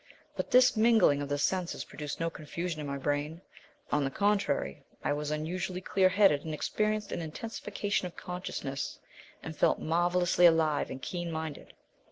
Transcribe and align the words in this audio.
But 0.35 0.49
this 0.49 0.75
mingling 0.75 1.21
of 1.21 1.29
the 1.29 1.37
senses 1.37 1.83
produced 1.85 2.19
no 2.19 2.31
confusion 2.31 2.81
in 2.81 2.87
my 2.87 2.97
brain. 2.97 3.39
On 3.91 4.03
the 4.03 4.09
contrary, 4.09 4.81
I 5.03 5.13
was 5.13 5.29
unusually 5.29 5.79
clear 5.79 6.09
headed 6.09 6.43
and 6.43 6.55
experienced 6.55 7.11
an 7.11 7.21
intensification 7.21 8.07
of 8.07 8.15
consciousness, 8.15 8.97
and 9.43 9.55
felt 9.55 9.77
marvellously 9.77 10.47
alive 10.47 10.89
and 10.89 11.03
keen 11.03 11.31
minded. 11.31 11.75